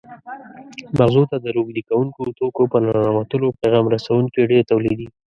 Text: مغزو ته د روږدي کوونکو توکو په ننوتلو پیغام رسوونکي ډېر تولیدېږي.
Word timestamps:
مغزو 0.97 1.23
ته 1.31 1.37
د 1.41 1.47
روږدي 1.55 1.81
کوونکو 1.89 2.19
توکو 2.37 2.63
په 2.71 2.77
ننوتلو 2.85 3.47
پیغام 3.61 3.85
رسوونکي 3.95 4.41
ډېر 4.51 4.63
تولیدېږي. 4.71 5.07